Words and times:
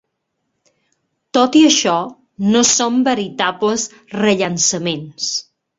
Tot 1.39 1.57
i 1.61 1.61
això 1.67 1.95
no 2.55 2.65
són 2.73 2.99
veritables 3.11 3.89
rellançaments. 4.21 5.35